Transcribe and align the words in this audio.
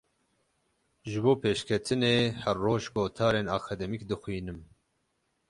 Ji 1.09 1.19
bo 1.23 1.33
pêşketinê 1.43 2.15
her 2.43 2.57
roj 2.65 2.83
gotarên 2.95 3.47
akademîk 3.57 4.03
dixwînim. 4.09 4.59